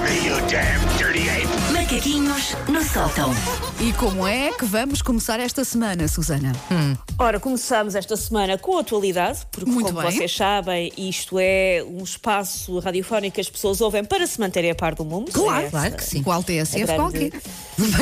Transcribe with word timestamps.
me, 0.00 0.24
you 0.24 0.36
damn 0.48 0.98
dirty 0.98 1.28
ape! 1.28 1.65
Macaquinhos 1.90 2.56
no 2.68 2.82
sótão. 2.82 3.30
E 3.80 3.92
como 3.92 4.26
é 4.26 4.50
que 4.50 4.64
vamos 4.64 5.00
começar 5.02 5.38
esta 5.38 5.62
semana, 5.64 6.08
Susana? 6.08 6.50
Ora, 7.16 7.38
começamos 7.38 7.94
esta 7.94 8.16
semana 8.16 8.58
com 8.58 8.76
a 8.76 8.80
atualidade, 8.80 9.46
porque, 9.52 9.70
Muito 9.70 9.92
como 9.94 10.02
bem. 10.02 10.10
vocês 10.10 10.34
sabem, 10.34 10.92
isto 10.98 11.36
é 11.38 11.84
um 11.88 12.02
espaço 12.02 12.76
radiofónico 12.80 13.36
que 13.36 13.40
as 13.40 13.48
pessoas 13.48 13.80
ouvem 13.80 14.02
para 14.04 14.26
se 14.26 14.40
manterem 14.40 14.72
a 14.72 14.74
par 14.74 14.96
do 14.96 15.04
mundo. 15.04 15.30
Claro, 15.30 15.66
É 15.66 15.70
claro 15.70 15.86
essa- 15.86 15.96
que 15.96 16.04
sim. 16.04 16.22
Qual 16.24 16.42
TSF, 16.42 16.84
grande- 16.84 16.96
qualquer. 16.96 17.32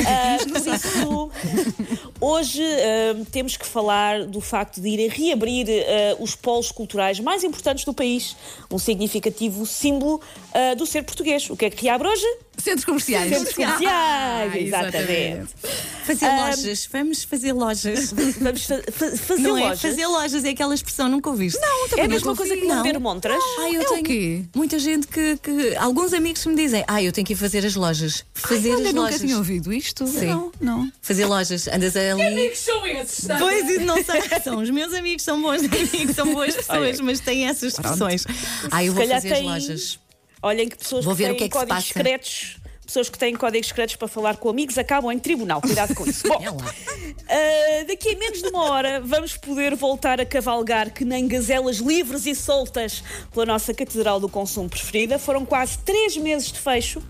Ah, 0.09 0.39
por 0.39 0.75
isso, 0.75 1.30
hoje 2.23 2.62
ah, 2.62 3.23
temos 3.30 3.59
que 3.59 3.66
falar 3.66 4.25
do 4.25 4.41
facto 4.41 4.80
de 4.80 4.89
ir 4.89 5.11
a 5.11 5.14
reabrir 5.14 5.66
ah, 5.69 6.16
os 6.23 6.35
polos 6.35 6.73
culturais 6.73 7.21
mais 7.21 7.45
importantes 7.45 7.85
do 7.85 7.93
país, 7.93 8.35
um 8.71 8.79
significativo 8.79 9.66
símbolo 9.66 10.22
ah, 10.54 10.75
do 10.75 10.86
ser 10.86 11.03
português. 11.03 11.50
O 11.50 11.57
que 11.57 11.66
é 11.66 11.71
que 11.71 11.85
reabre 11.85 12.08
hoje? 12.08 12.25
Centros 12.64 12.85
comerciais. 12.85 13.29
Centros 13.31 13.53
comerciais, 13.54 14.53
Ah, 14.53 14.59
exatamente. 14.59 15.49
Fazer 16.07 16.27
lojas, 16.29 16.89
vamos 16.93 17.25
fazer 17.25 17.53
lojas. 17.53 18.13
Vamos 18.41 18.64
fa- 18.64 18.82
fa- 18.93 19.17
fazer 19.17 19.43
Não 19.43 19.57
é? 19.57 19.61
lojas. 19.63 19.81
Fazer 19.81 20.07
lojas 20.07 20.45
é 20.45 20.50
aquela 20.50 20.75
expressão, 20.75 21.08
nunca 21.08 21.31
ouviste? 21.31 21.58
Não, 21.61 21.99
É 21.99 22.05
a 22.05 22.08
mesma 22.08 22.35
coisa 22.36 22.55
que 22.55 22.67
Não. 22.67 22.82
beber 22.82 22.99
montras. 23.00 23.43
Ah, 23.58 23.71
eu 23.72 23.81
É 23.81 23.85
o 23.85 23.89
tenho 23.89 24.03
quê? 24.05 24.43
muita 24.55 24.79
gente 24.79 25.07
que, 25.07 25.39
que- 25.39 25.75
Alguns 25.77 26.13
amigos 26.13 26.45
me 26.45 26.55
dizem, 26.55 26.85
ah, 26.86 27.03
eu 27.03 27.11
tenho 27.13 27.27
que 27.27 27.32
ir 27.32 27.36
fazer 27.36 27.64
as 27.64 27.75
lojas. 27.75 28.25
Fazer 28.35 28.71
Olha, 28.75 28.89
as 28.89 28.94
nunca 28.94 29.00
lojas. 29.07 29.21
tinha 29.21 29.36
ouvido 29.39 29.72
isto. 29.72 30.07
Sim. 30.07 30.27
Não, 30.27 30.53
não. 30.61 30.93
Fazer 31.00 31.25
lojas. 31.25 31.69
Andas 31.69 31.96
ali. 31.96 32.55
são 32.55 32.86
esses? 32.86 33.27
tá? 33.27 33.39
Pois, 33.39 33.69
e 33.70 33.78
não 33.78 33.97
sei. 34.05 34.22
São 34.42 34.58
os 34.62 34.69
meus 34.70 34.92
amigos, 34.92 35.22
são 35.22 35.41
bons 35.41 35.62
amigos, 35.64 36.14
são 36.14 36.33
boas 36.34 36.55
pessoas, 36.55 37.00
mas 37.00 37.20
têm 37.20 37.47
essas 37.47 37.72
expressões. 37.75 38.27
Ah, 38.70 38.84
eu 38.84 38.92
vou 38.92 39.06
fazer 39.06 39.20
tem- 39.28 39.33
as 39.33 39.42
lojas. 39.42 39.98
Olhem 40.42 40.69
que 40.69 40.77
pessoas 40.77 41.03
Vou 41.06 41.14
que 41.17 41.22
ver 41.22 41.28
têm 41.28 41.33
o 41.33 41.36
que 41.39 41.44
é 41.44 41.48
que 41.48 41.53
códigos 41.55 41.75
passa. 41.77 41.86
secretos. 41.86 42.56
Pessoas 42.84 43.08
que 43.08 43.18
têm 43.18 43.34
códigos 43.34 43.68
secretos 43.68 43.96
para 43.96 44.08
falar 44.08 44.36
com 44.36 44.48
amigos 44.48 44.77
acabam 44.78 45.10
em 45.10 45.18
tribunal. 45.18 45.60
Cuidado 45.60 45.94
com 45.94 46.06
isso. 46.06 46.27
Bom, 46.28 46.38
ah, 47.28 47.84
daqui 47.88 48.10
a 48.10 48.18
menos 48.18 48.42
de 48.42 48.48
uma 48.48 48.70
hora 48.70 49.00
vamos 49.00 49.36
poder 49.36 49.74
voltar 49.74 50.20
a 50.20 50.26
cavalgar 50.26 50.92
que 50.92 51.04
nem 51.04 51.26
gazelas 51.26 51.78
livres 51.78 52.26
e 52.26 52.34
soltas 52.34 53.02
pela 53.32 53.46
nossa 53.46 53.72
Catedral 53.72 54.20
do 54.20 54.28
Consumo 54.28 54.68
preferida. 54.68 55.18
Foram 55.18 55.44
quase 55.44 55.78
três 55.78 56.16
meses 56.16 56.52
de 56.52 56.58
fecho, 56.58 57.02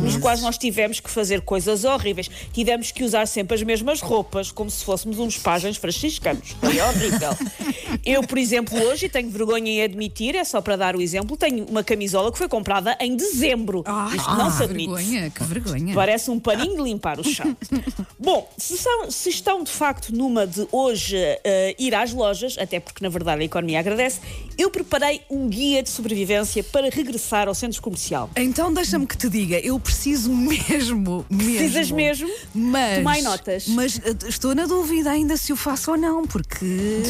nos 0.00 0.16
quais 0.16 0.40
nós 0.42 0.56
tivemos 0.58 1.00
que 1.00 1.10
fazer 1.10 1.40
coisas 1.40 1.84
horríveis. 1.84 2.30
Tivemos 2.52 2.90
que 2.92 3.04
usar 3.04 3.26
sempre 3.26 3.54
as 3.54 3.62
mesmas 3.62 4.00
roupas, 4.00 4.50
como 4.52 4.70
se 4.70 4.84
fôssemos 4.84 5.18
uns 5.18 5.36
pajens 5.38 5.76
franciscanos. 5.76 6.54
Foi 6.60 6.80
horrível. 6.80 7.30
Eu, 8.04 8.22
por 8.22 8.36
exemplo, 8.38 8.78
hoje, 8.82 9.08
tenho 9.08 9.30
vergonha 9.30 9.70
em 9.70 9.82
admitir, 9.82 10.34
é 10.34 10.44
só 10.44 10.60
para 10.60 10.76
dar 10.76 10.96
o 10.96 11.00
exemplo, 11.00 11.36
tenho 11.36 11.64
uma 11.66 11.82
camisola 11.82 12.30
que 12.30 12.36
foi 12.38 12.48
comprada 12.48 12.96
em 13.00 13.16
dezembro. 13.16 13.84
Isto 14.14 14.30
não 14.36 14.50
se 14.50 14.58
que 14.58 14.64
admite. 14.64 14.92
vergonha, 14.92 15.30
que 15.30 15.44
vergonha. 15.44 15.94
Parece 15.94 16.30
um 16.30 16.38
paninho 16.40 16.76
de 16.76 16.82
limpar 16.82 17.18
o 17.20 17.24
chão. 17.24 17.56
Bom, 18.18 18.48
se, 18.58 18.76
são- 18.76 19.10
se 19.10 19.30
estão 19.30 19.62
de 19.62 19.70
facto 19.70 20.14
numa 20.14 20.46
de 20.46 20.66
hoje 20.72 21.16
eh, 21.16 21.74
ir 21.78 21.94
às 21.94 22.12
lojas, 22.12 22.56
até 22.58 22.80
porque 22.80 23.02
na 23.02 23.08
verdade 23.08 23.42
a 23.42 23.44
economia 23.44 23.80
agradece, 23.80 24.20
eu 24.58 24.70
preparei 24.70 25.20
um 25.30 25.48
guia 25.48 25.82
de 25.82 25.88
sobrevivência 25.90 26.62
para 26.64 26.88
regressar 26.90 27.48
ao 27.48 27.54
centro 27.54 27.80
comercial. 27.80 28.28
Então 28.36 28.72
deixa-me 28.72 29.06
que 29.06 29.16
te 29.16 29.28
diga, 29.28 29.53
eu 29.62 29.78
preciso 29.78 30.32
mesmo, 30.32 31.24
mesmo. 31.30 31.56
Precisas 31.56 31.90
mesmo? 31.90 32.30
Mas, 32.54 32.98
Tomai 32.98 33.22
notas. 33.22 33.68
Mas 33.68 33.98
eh, 34.04 34.14
estou 34.28 34.54
na 34.54 34.66
dúvida 34.66 35.10
ainda 35.10 35.36
se 35.36 35.52
o 35.52 35.56
faço 35.56 35.92
ou 35.92 35.96
não, 35.96 36.26
porque 36.26 36.64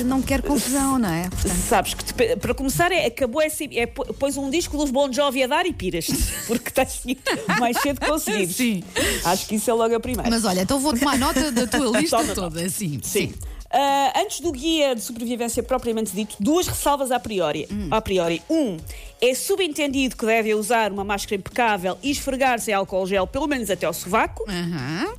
não 0.04 0.20
quero 0.22 0.42
confusão, 0.42 0.98
não 0.98 1.08
é? 1.08 1.28
Portanto, 1.28 1.54
Sabes 1.68 1.94
que 1.94 2.04
te- 2.04 2.36
para 2.36 2.54
começar 2.54 2.90
é, 2.92 3.06
acabou 3.06 3.42
esse, 3.42 3.64
é, 3.78 3.86
pô- 3.86 4.04
pôs 4.14 4.36
um 4.36 4.50
disco 4.50 4.76
dos 4.76 4.90
Bon 4.90 5.12
Jovi 5.12 5.42
a 5.42 5.46
dar 5.46 5.66
e 5.66 5.72
piras 5.72 6.06
porque 6.46 6.68
estás 6.68 7.02
mais 7.58 7.76
cedo 7.80 8.00
conseguido. 8.06 8.52
Sim. 8.54 8.82
Acho 9.24 9.46
que 9.46 9.54
isso 9.56 9.70
é 9.70 9.74
logo 9.74 9.94
a 9.94 10.00
primeira. 10.00 10.28
mas 10.30 10.44
olha, 10.44 10.62
então 10.62 10.78
vou 10.78 10.92
tomar 10.96 11.18
nota 11.18 11.50
da 11.52 11.66
tua 11.66 12.00
lista 12.00 12.22
toda, 12.34 12.68
sim. 12.68 13.00
Sim. 13.02 13.32
Ah, 13.70 14.12
antes 14.20 14.40
do 14.40 14.52
guia 14.52 14.94
de 14.94 15.00
sobrevivência 15.00 15.62
propriamente 15.62 16.14
dito, 16.14 16.36
duas 16.38 16.66
ressalvas 16.66 17.10
a 17.10 17.18
priori. 17.18 17.66
A 17.90 18.00
priori, 18.00 18.42
um, 18.48 18.76
é 19.20 19.34
subentendido 19.34 20.16
que 20.16 20.24
devem 20.26 20.54
usar 20.54 20.92
uma 20.92 21.04
máscara 21.04 21.36
impecável 21.36 21.98
e 22.02 22.10
esfregar-se 22.10 22.70
em 22.70 22.74
álcool 22.74 23.06
gel 23.06 23.26
pelo 23.26 23.46
menos 23.46 23.70
até 23.70 23.86
ao 23.86 23.92
sovaco. 23.92 24.44
Aham. 24.48 25.14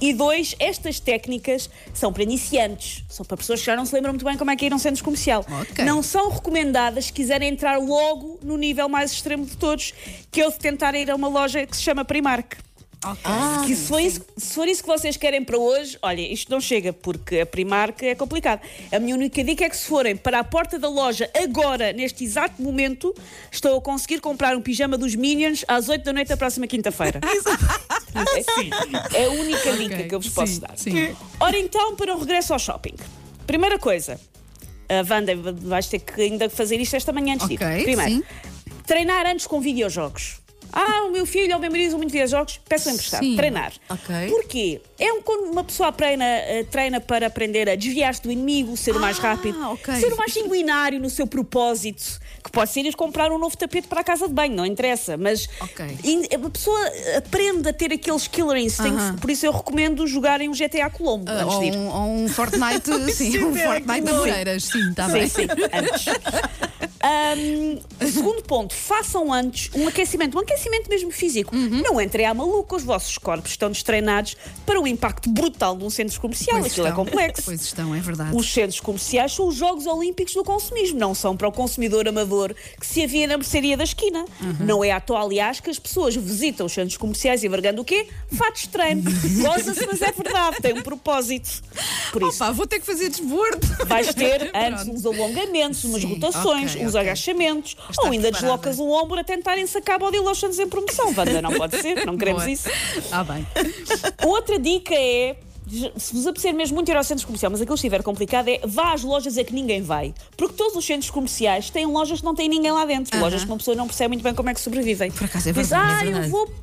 E 0.00 0.14
dois, 0.14 0.56
estas 0.58 0.98
técnicas 0.98 1.68
são 1.92 2.10
para 2.10 2.22
iniciantes, 2.22 3.04
são 3.06 3.24
para 3.24 3.36
pessoas 3.36 3.60
que 3.60 3.66
já 3.66 3.76
não 3.76 3.84
se 3.84 3.94
lembram 3.94 4.14
muito 4.14 4.24
bem 4.24 4.36
como 4.36 4.50
é 4.50 4.56
que 4.56 4.64
é 4.64 4.68
ir 4.68 4.72
a 4.72 4.76
um 4.76 4.78
centro 4.78 5.04
comercial. 5.04 5.44
Ok. 5.60 5.84
Não 5.84 6.02
são 6.02 6.30
recomendadas 6.30 7.06
se 7.06 7.12
quiserem 7.12 7.50
entrar 7.50 7.78
logo 7.78 8.38
no 8.42 8.56
nível 8.56 8.88
mais 8.88 9.12
extremo 9.12 9.44
de 9.44 9.58
todos, 9.58 9.92
que 10.30 10.40
é 10.40 10.48
o 10.48 10.50
de 10.50 10.58
tentar 10.58 10.94
ir 10.94 11.10
a 11.10 11.14
uma 11.14 11.28
loja 11.28 11.66
que 11.66 11.76
se 11.76 11.82
chama 11.82 12.02
Primark. 12.02 12.56
Ah, 13.02 13.62
Que 13.66 13.74
se 13.74 13.86
for, 13.86 13.98
isso, 13.98 14.20
se 14.36 14.54
for 14.54 14.68
isso 14.68 14.82
que 14.82 14.88
vocês 14.88 15.16
querem 15.16 15.42
para 15.42 15.56
hoje, 15.56 15.98
olha, 16.02 16.20
isto 16.20 16.50
não 16.50 16.60
chega, 16.60 16.92
porque 16.92 17.40
a 17.40 17.46
Primark 17.46 18.02
é 18.02 18.14
complicado. 18.14 18.60
A 18.92 18.98
minha 18.98 19.14
única 19.14 19.42
dica 19.42 19.64
é 19.64 19.70
que 19.70 19.76
se 19.76 19.86
forem 19.86 20.14
para 20.16 20.38
a 20.38 20.44
porta 20.44 20.78
da 20.78 20.88
loja 20.88 21.30
agora, 21.34 21.92
neste 21.94 22.24
exato 22.24 22.60
momento, 22.60 23.14
estão 23.50 23.76
a 23.76 23.80
conseguir 23.80 24.20
comprar 24.20 24.54
um 24.54 24.60
pijama 24.60 24.98
dos 24.98 25.14
Minions 25.14 25.64
às 25.66 25.88
8 25.88 26.04
da 26.04 26.12
noite 26.12 26.28
da 26.28 26.36
próxima 26.36 26.66
quinta-feira. 26.66 27.20
é, 29.14 29.22
é 29.22 29.26
a 29.26 29.30
única 29.30 29.72
dica 29.72 29.94
Ok, 29.94 30.08
que 30.08 30.14
eu 30.14 30.20
vos 30.20 30.30
posso 30.30 30.52
sim, 30.54 30.60
dar. 30.60 30.76
sim. 30.76 31.16
Ora 31.38 31.58
então, 31.58 31.96
para 31.96 32.14
o 32.14 32.18
regresso 32.20 32.52
ao 32.52 32.58
shopping. 32.58 32.94
Primeira 33.46 33.78
coisa, 33.78 34.20
a 34.88 35.12
Wanda, 35.12 35.34
vais 35.54 35.86
ter 35.86 36.00
que 36.00 36.20
ainda 36.20 36.50
fazer 36.50 36.78
isto 36.78 36.96
esta 36.96 37.12
manhã 37.12 37.34
antes 37.34 37.48
de 37.48 37.54
ir. 37.54 37.58
Primeiro, 37.58 38.10
sim. 38.12 38.22
treinar 38.86 39.26
antes 39.26 39.46
com 39.46 39.58
videojogos. 39.60 40.38
Ah, 40.72 41.04
o 41.06 41.10
meu 41.10 41.26
filho 41.26 41.52
ou 41.52 41.58
o 41.58 41.60
meu 41.60 41.70
marido 41.70 41.96
muito 41.96 42.10
videojogos, 42.12 42.60
peçam 42.68 42.92
emprestado. 42.92 43.24
Sim. 43.24 43.36
Treinar. 43.36 43.72
Ok. 43.88 44.14
Porquê? 44.28 44.80
É 44.98 45.12
um, 45.12 45.22
quando 45.22 45.50
uma 45.50 45.64
pessoa 45.64 45.90
treina, 45.92 46.24
eh, 46.24 46.64
treina 46.70 47.00
para 47.00 47.26
aprender 47.26 47.68
a 47.68 47.74
desviar-se 47.74 48.22
do 48.22 48.30
inimigo, 48.30 48.76
ser 48.76 48.96
o 48.96 49.00
mais 49.00 49.18
Ah, 49.18 49.22
rápido, 49.30 49.58
ok. 49.72 49.94
ser 49.96 50.12
o 50.12 50.16
mais 50.16 50.32
sanguinário 50.32 51.00
no 51.00 51.10
seu 51.10 51.26
propósito, 51.26 52.20
que 52.44 52.50
pode 52.50 52.70
ser 52.70 52.84
ir 52.84 52.94
comprar 52.94 53.30
um 53.32 53.38
novo 53.38 53.56
tapete 53.56 53.88
para 53.88 54.00
a 54.00 54.04
casa 54.04 54.26
de 54.28 54.34
banho, 54.34 54.54
não 54.54 54.64
interessa, 54.66 55.16
mas 55.16 55.48
Ok. 55.60 55.86
in- 56.04 56.24
a 56.34 56.50
pessoa 56.50 56.78
aprende 57.16 57.68
a 57.68 57.72
ter 57.72 57.92
aqueles 57.92 58.26
killer 58.28 58.58
instincts, 58.58 59.04
Aham. 59.04 59.16
por 59.16 59.30
isso 59.30 59.44
eu 59.46 59.52
recomendo 59.52 60.06
jogarem 60.06 60.48
um 60.48 60.54
GTA 60.54 60.88
Colombo 60.90 61.30
Ah, 61.30 61.42
antes 61.42 61.54
ou, 61.54 61.60
de 61.60 61.66
ir. 61.68 61.76
um, 61.76 61.88
ou 61.88 62.10
um 62.24 62.28
Fortnite, 62.28 62.90
sim, 63.12 63.38
um 63.44 63.54
Fortnite 63.54 64.00
de 64.06 64.12
Moreiras, 64.12 64.64
sim, 64.64 64.90
está 64.90 65.06
Sim, 65.06 65.12
bem. 65.14 65.28
sim, 65.28 65.46
antes. 65.72 66.69
Ahm, 67.02 67.78
segundo 68.12 68.42
ponto, 68.42 68.74
façam 68.74 69.32
antes 69.32 69.70
um 69.74 69.88
aquecimento, 69.88 70.36
um 70.36 70.40
aquecimento 70.40 70.88
mesmo 70.88 71.10
físico. 71.10 71.54
Uhum. 71.56 71.82
Não 71.82 72.00
entrem 72.00 72.26
à 72.26 72.34
maluca, 72.34 72.76
os 72.76 72.82
vossos 72.82 73.16
corpos 73.16 73.52
estão 73.52 73.70
destreinados 73.70 74.36
para 74.66 74.78
o 74.78 74.86
impacto 74.86 75.30
brutal 75.30 75.76
de 75.76 75.84
um 75.84 75.90
centro 75.90 76.20
comercial. 76.20 76.60
Pois 76.60 76.72
Aquilo 76.72 76.86
é 76.86 76.92
complexo. 76.92 77.42
Pois 77.46 77.62
estão, 77.62 77.94
é 77.94 78.00
verdade. 78.00 78.36
Os 78.36 78.52
centros 78.52 78.80
comerciais 78.80 79.32
são 79.32 79.48
os 79.48 79.54
Jogos 79.54 79.86
Olímpicos 79.86 80.34
do 80.34 80.44
consumismo, 80.44 80.98
não 80.98 81.14
são 81.14 81.36
para 81.36 81.48
o 81.48 81.52
consumidor 81.52 82.06
amador 82.06 82.54
que 82.78 82.86
se 82.86 83.02
havia 83.02 83.26
na 83.26 83.38
mercearia 83.38 83.76
da 83.76 83.84
esquina. 83.84 84.24
Uhum. 84.40 84.56
Não 84.60 84.84
é 84.84 84.90
à 84.90 85.00
toa, 85.00 85.22
aliás, 85.22 85.58
que 85.58 85.70
as 85.70 85.78
pessoas 85.78 86.14
visitam 86.14 86.66
os 86.66 86.72
centros 86.72 86.98
comerciais 86.98 87.42
envergando 87.42 87.80
o 87.80 87.84
quê? 87.84 88.08
Fatos 88.32 88.62
de 88.62 88.68
treino. 88.68 89.02
Goza-se, 89.40 89.86
mas 89.86 90.02
é 90.02 90.12
verdade, 90.12 90.58
tem 90.60 90.74
um 90.74 90.82
propósito. 90.82 91.62
Por 92.12 92.22
isso, 92.22 92.42
Opa, 92.42 92.52
vou 92.52 92.66
ter 92.66 92.80
que 92.80 92.86
fazer 92.86 93.08
desbordo. 93.08 93.66
Vais 93.86 94.12
ter 94.14 94.50
antes 94.54 94.86
uns 94.86 95.06
alongamentos, 95.06 95.84
umas 95.84 96.02
Sim, 96.02 96.14
rotações, 96.14 96.72
ok, 96.72 96.89
ok. 96.94 97.06
agachamentos, 97.08 97.76
Estar 97.90 98.02
ou 98.02 98.10
ainda 98.10 98.28
preparada. 98.30 98.40
deslocas 98.58 98.78
o 98.78 98.88
ombro 98.90 99.18
a 99.20 99.24
tentarem 99.24 99.66
sacar 99.66 99.98
body 99.98 100.18
lotions 100.18 100.58
em 100.58 100.68
promoção. 100.68 101.06
Wanda, 101.16 101.42
não 101.42 101.52
pode 101.52 101.80
ser, 101.80 102.04
não 102.06 102.16
queremos 102.16 102.42
Boa. 102.42 102.52
isso. 102.52 102.68
Ah, 103.10 103.24
bem. 103.24 103.46
Outra 104.24 104.58
dica 104.58 104.94
é. 104.94 105.36
Se 105.96 106.12
vos 106.14 106.26
apetecer 106.26 106.52
mesmo 106.52 106.74
muito 106.74 106.90
ir 106.90 106.96
ao 106.96 107.04
centro 107.04 107.24
comercial, 107.24 107.48
mas 107.52 107.60
aquilo 107.60 107.76
estiver 107.76 108.02
complicado, 108.02 108.48
é 108.48 108.60
vá 108.64 108.92
às 108.92 109.04
lojas 109.04 109.38
a 109.38 109.44
que 109.44 109.52
ninguém 109.54 109.80
vai. 109.80 110.12
Porque 110.36 110.54
todos 110.54 110.74
os 110.74 110.84
centros 110.84 111.10
comerciais 111.12 111.70
têm 111.70 111.86
lojas 111.86 112.18
que 112.18 112.24
não 112.24 112.34
têm 112.34 112.48
ninguém 112.48 112.72
lá 112.72 112.84
dentro. 112.84 113.16
Lojas 113.20 113.44
que 113.44 113.50
uma 113.50 113.56
pessoa 113.56 113.76
não 113.76 113.86
percebe 113.86 114.08
muito 114.08 114.22
bem 114.22 114.34
como 114.34 114.50
é 114.50 114.54
que 114.54 114.60
sobrevivem. 114.60 115.12
Por 115.12 115.26
acaso 115.26 115.48
é 115.48 115.52
Diz, 115.52 115.68
verdade, 115.68 115.92
é 115.92 115.96
ah, 115.96 116.04
eu 116.06 116.12
verdade." 116.12 116.30
vou 116.30 116.46
porque 116.46 116.60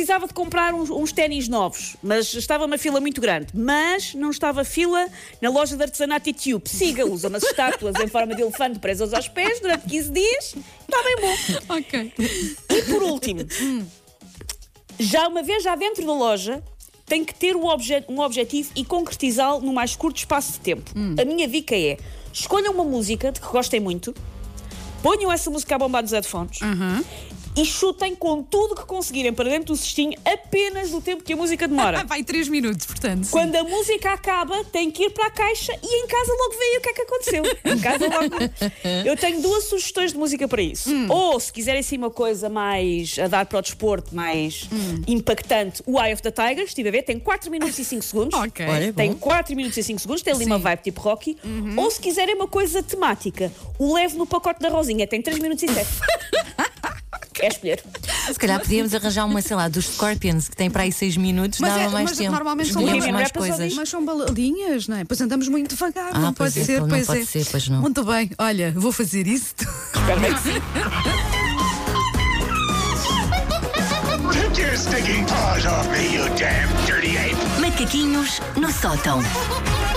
precisava 0.00 0.26
de 0.26 0.32
comprar 0.32 0.72
uns, 0.72 0.88
uns 0.88 1.12
ténis 1.12 1.46
novos, 1.46 1.94
mas 2.02 2.32
estava 2.32 2.64
uma 2.64 2.78
fila 2.78 3.00
muito 3.00 3.20
grande. 3.20 3.48
Mas 3.52 4.14
não 4.14 4.30
estava 4.30 4.64
fila 4.64 5.06
na 5.42 5.50
loja 5.50 5.76
de 5.76 5.82
artesanato 5.82 6.26
e 6.28 6.32
tube. 6.32 6.70
Siga, 6.70 7.04
usa 7.06 7.28
umas 7.28 7.42
estátuas 7.42 7.94
em 8.02 8.06
forma 8.08 8.34
de 8.34 8.40
elefante 8.40 8.78
presas 8.78 9.12
aos 9.12 9.28
pés 9.28 9.60
durante 9.60 9.86
15 9.86 10.10
dias. 10.10 10.54
Está 10.80 11.02
bem 11.02 11.16
bom. 11.20 11.74
Ok. 11.76 12.12
E 12.16 12.82
por 12.90 13.02
último, 13.02 13.40
já 14.98 15.28
uma 15.28 15.42
vez 15.42 15.62
já 15.62 15.74
dentro 15.76 16.06
da 16.06 16.12
loja, 16.14 16.62
tem 17.04 17.22
que 17.22 17.34
ter 17.34 17.54
um, 17.54 17.66
obje- 17.66 18.04
um 18.08 18.20
objetivo 18.20 18.70
e 18.74 18.82
concretizá-lo 18.84 19.60
no 19.60 19.72
mais 19.72 19.94
curto 19.96 20.16
espaço 20.16 20.52
de 20.52 20.60
tempo. 20.60 20.90
A 21.20 21.24
minha 21.26 21.46
dica 21.46 21.76
é: 21.76 21.98
escolham 22.32 22.72
uma 22.72 22.84
música 22.84 23.30
de 23.32 23.38
que 23.40 23.48
gostem 23.48 23.80
muito, 23.80 24.14
ponham 25.02 25.30
essa 25.30 25.50
música 25.50 25.74
a 25.74 25.78
bombar 25.78 26.02
dos 26.02 26.12
headphones 26.12 26.58
e 27.56 27.64
chutem 27.64 28.14
com 28.14 28.42
tudo 28.42 28.74
que 28.74 28.84
conseguirem 28.84 29.32
para 29.32 29.48
dentro 29.50 29.66
do 29.74 29.76
cestinho 29.76 30.16
apenas 30.24 30.90
no 30.90 31.00
tempo 31.00 31.22
que 31.22 31.32
a 31.32 31.36
música 31.36 31.66
demora. 31.66 32.04
Vai 32.06 32.22
3 32.22 32.48
minutos, 32.48 32.86
portanto. 32.86 33.24
sim. 33.24 33.30
Quando 33.30 33.56
a 33.56 33.64
música 33.64 34.12
acaba, 34.12 34.64
tem 34.64 34.90
que 34.90 35.04
ir 35.04 35.10
para 35.10 35.26
a 35.26 35.30
caixa 35.30 35.72
e 35.82 36.02
em 36.04 36.06
casa 36.06 36.32
logo 36.32 36.54
veio 36.58 36.78
o 36.78 36.80
que 36.82 36.88
é 36.88 36.92
que 36.92 37.02
aconteceu. 37.02 37.42
Em 37.64 37.78
casa 37.80 38.06
logo. 38.06 38.36
Eu 39.04 39.16
tenho 39.16 39.40
duas 39.42 39.64
sugestões 39.64 40.12
de 40.12 40.18
música 40.18 40.46
para 40.48 40.62
isso. 40.62 40.90
Hum. 40.90 41.06
Ou, 41.10 41.38
se 41.40 41.52
quiserem 41.52 41.80
assim 41.80 41.96
uma 41.96 42.10
coisa 42.10 42.48
mais 42.48 43.18
a 43.18 43.26
dar 43.28 43.44
para 43.46 43.58
o 43.58 43.62
desporto, 43.62 44.14
mais 44.14 44.68
Hum. 44.72 45.02
impactante, 45.08 45.82
o 45.86 46.00
Eye 46.00 46.12
of 46.14 46.22
the 46.22 46.30
Tiger, 46.30 46.64
estive 46.64 46.88
a 46.88 46.92
ver, 46.92 47.02
tem 47.02 47.18
4 47.18 47.50
minutos 47.50 47.78
e 47.78 47.84
5 47.84 48.02
segundos. 48.04 48.38
Ok. 48.40 48.66
Olha, 48.66 48.92
Tem 48.92 49.12
bom. 49.12 49.18
4 49.18 49.54
minutos 49.54 49.76
e 49.76 49.82
5 49.82 50.00
segundos, 50.00 50.22
tem 50.22 50.32
ali 50.32 50.44
uma 50.44 50.56
Sim. 50.56 50.62
vibe 50.62 50.82
tipo 50.82 51.00
Rocky. 51.00 51.36
Uhum. 51.44 51.74
Ou 51.78 51.90
se 51.90 52.00
quiserem 52.00 52.34
uma 52.34 52.46
coisa 52.48 52.82
temática, 52.82 53.52
o 53.78 53.92
leve 53.94 54.16
no 54.16 54.26
pacote 54.26 54.60
da 54.60 54.68
Rosinha, 54.70 55.06
tem 55.06 55.20
3 55.20 55.38
minutos 55.40 55.62
e 55.62 55.68
7. 55.68 55.86
É 57.42 57.48
escolher. 57.48 57.82
Se 58.26 58.38
calhar 58.38 58.60
podíamos 58.60 58.94
arranjar 58.94 59.24
uma, 59.26 59.40
sei 59.42 59.56
lá, 59.56 59.68
dos 59.68 59.86
Scorpions, 59.86 60.48
que 60.48 60.56
tem 60.56 60.70
para 60.70 60.82
aí 60.82 60.92
6 60.92 61.16
minutos, 61.16 61.58
Mas, 61.60 61.70
dava 61.72 61.84
é- 61.84 61.88
mais 61.88 62.10
mas 62.10 62.18
tempo. 62.18 62.30
normalmente 62.32 62.72
são 62.72 62.82
Escolhemos 62.82 63.10
mais 63.10 63.32
coisas. 63.32 63.74
Mas 63.74 63.88
são 63.88 64.04
baladinhas, 64.04 64.86
não 64.88 64.96
é? 64.98 65.04
Pois 65.04 65.20
andamos 65.20 65.48
muito 65.48 65.70
devagar, 65.70 66.10
Ah, 66.12 66.18
não 66.18 66.32
pois 66.32 66.54
pode 66.54 66.62
é, 66.62 66.64
ser, 66.66 66.80
não 66.80 66.88
pois 66.88 67.06
pode 67.06 67.20
é. 67.20 67.24
ser, 67.24 67.46
pois 67.50 67.68
não. 67.68 67.80
Muito 67.80 68.04
bem, 68.04 68.30
olha, 68.38 68.72
vou 68.76 68.92
fazer 68.92 69.26
isso. 69.26 69.54
Espero 69.94 70.20
bem 70.20 70.34
que 70.34 70.40
sim. 70.40 70.60
Macaquinhos 77.60 78.40
no 78.56 78.70
sótão. 78.72 79.20